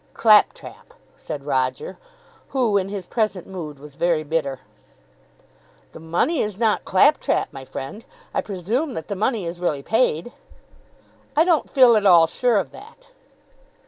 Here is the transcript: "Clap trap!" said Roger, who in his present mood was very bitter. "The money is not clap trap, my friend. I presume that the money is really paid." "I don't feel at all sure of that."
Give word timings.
"Clap 0.15 0.53
trap!" 0.55 0.95
said 1.15 1.45
Roger, 1.45 1.99
who 2.47 2.75
in 2.75 2.89
his 2.89 3.05
present 3.05 3.45
mood 3.45 3.77
was 3.77 3.93
very 3.93 4.23
bitter. 4.23 4.61
"The 5.91 5.99
money 5.99 6.39
is 6.41 6.57
not 6.57 6.85
clap 6.85 7.19
trap, 7.19 7.49
my 7.51 7.65
friend. 7.65 8.03
I 8.33 8.41
presume 8.41 8.95
that 8.95 9.09
the 9.09 9.15
money 9.15 9.45
is 9.45 9.59
really 9.59 9.83
paid." 9.83 10.33
"I 11.37 11.43
don't 11.43 11.69
feel 11.69 11.95
at 11.95 12.07
all 12.07 12.25
sure 12.25 12.57
of 12.57 12.71
that." 12.71 13.09